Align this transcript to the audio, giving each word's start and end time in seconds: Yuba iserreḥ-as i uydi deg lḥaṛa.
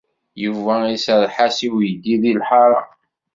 Yuba 0.43 0.75
iserreḥ-as 0.95 1.57
i 1.67 1.67
uydi 1.73 2.15
deg 2.21 2.35
lḥaṛa. 2.41 2.81